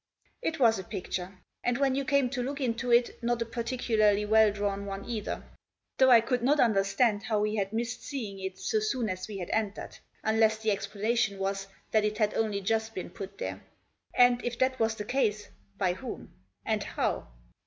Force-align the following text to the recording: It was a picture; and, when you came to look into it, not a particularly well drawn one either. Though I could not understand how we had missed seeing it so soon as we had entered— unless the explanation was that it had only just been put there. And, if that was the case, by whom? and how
It 0.41 0.59
was 0.59 0.79
a 0.79 0.83
picture; 0.83 1.37
and, 1.63 1.77
when 1.77 1.93
you 1.93 2.03
came 2.03 2.27
to 2.31 2.41
look 2.41 2.59
into 2.59 2.89
it, 2.91 3.21
not 3.21 3.39
a 3.43 3.45
particularly 3.45 4.25
well 4.25 4.51
drawn 4.51 4.87
one 4.87 5.05
either. 5.05 5.43
Though 5.99 6.09
I 6.09 6.21
could 6.21 6.41
not 6.41 6.59
understand 6.59 7.21
how 7.21 7.41
we 7.41 7.57
had 7.57 7.71
missed 7.71 8.01
seeing 8.01 8.39
it 8.43 8.57
so 8.57 8.79
soon 8.79 9.09
as 9.09 9.27
we 9.27 9.37
had 9.37 9.51
entered— 9.51 9.99
unless 10.23 10.57
the 10.57 10.71
explanation 10.71 11.37
was 11.37 11.67
that 11.91 12.03
it 12.03 12.17
had 12.17 12.33
only 12.33 12.61
just 12.61 12.95
been 12.95 13.11
put 13.11 13.37
there. 13.37 13.63
And, 14.15 14.43
if 14.43 14.57
that 14.57 14.79
was 14.79 14.95
the 14.95 15.05
case, 15.05 15.49
by 15.77 15.93
whom? 15.93 16.33
and 16.65 16.81
how 16.83 17.27